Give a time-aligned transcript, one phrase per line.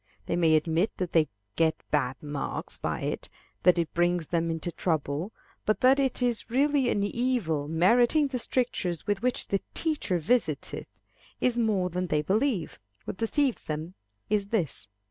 [0.25, 3.29] They may admit that they get bad marks by it;
[3.61, 5.31] that it brings them into trouble;
[5.63, 10.73] but that it is really an evil, meriting the strictures with which the teacher visits
[10.73, 10.87] it,
[11.39, 12.79] is more than they believe.
[13.05, 13.93] What deceives them
[14.27, 14.87] is this.